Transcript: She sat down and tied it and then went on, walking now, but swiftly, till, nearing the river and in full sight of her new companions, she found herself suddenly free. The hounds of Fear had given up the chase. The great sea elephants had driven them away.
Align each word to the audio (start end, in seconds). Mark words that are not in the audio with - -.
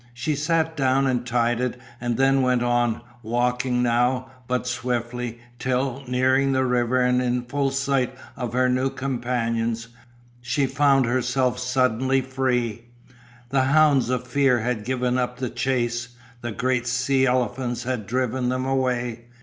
She 0.15 0.35
sat 0.35 0.75
down 0.75 1.05
and 1.05 1.27
tied 1.27 1.61
it 1.61 1.79
and 1.99 2.17
then 2.17 2.41
went 2.41 2.63
on, 2.63 3.01
walking 3.21 3.83
now, 3.83 4.31
but 4.47 4.65
swiftly, 4.65 5.37
till, 5.59 6.03
nearing 6.07 6.53
the 6.53 6.65
river 6.65 6.99
and 6.99 7.21
in 7.21 7.43
full 7.43 7.69
sight 7.69 8.15
of 8.35 8.53
her 8.53 8.67
new 8.67 8.89
companions, 8.89 9.89
she 10.41 10.65
found 10.65 11.05
herself 11.05 11.59
suddenly 11.59 12.19
free. 12.19 12.85
The 13.49 13.61
hounds 13.65 14.09
of 14.09 14.25
Fear 14.25 14.61
had 14.61 14.85
given 14.85 15.19
up 15.19 15.37
the 15.37 15.51
chase. 15.51 16.07
The 16.41 16.51
great 16.51 16.87
sea 16.87 17.27
elephants 17.27 17.83
had 17.83 18.07
driven 18.07 18.49
them 18.49 18.65
away. 18.65 19.25